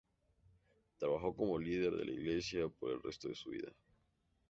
Trabajó 0.97 1.35
como 1.35 1.59
líder 1.59 1.93
de 1.93 2.05
la 2.05 2.11
Iglesia 2.11 2.67
por 2.69 2.89
el 2.89 3.03
resto 3.03 3.27
de 3.29 3.35
su 3.35 3.51
vida. 3.51 3.71